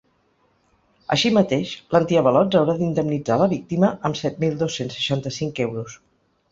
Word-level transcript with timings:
Així 1.15 1.31
mateix, 1.35 1.73
l’antiavalots 1.97 2.59
haurà 2.63 2.77
d’indemnitzar 2.81 3.39
la 3.45 3.51
víctima 3.55 3.93
amb 4.11 4.21
set 4.25 4.45
mil 4.47 4.61
dos-cents 4.65 5.01
seixanta-cinc 5.01 5.65
euros. 5.71 6.05